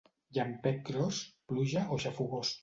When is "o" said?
1.97-2.01